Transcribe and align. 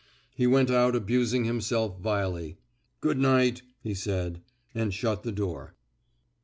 He 0.33 0.47
went 0.47 0.71
out 0.71 0.95
abusing 0.95 1.43
himself 1.43 1.99
vilely. 1.99 2.57
Good 3.01 3.19
night," 3.19 3.61
he 3.83 3.93
said, 3.93 4.41
and 4.73 4.91
shut 4.91 5.21
the 5.21 5.31
door. 5.31 5.75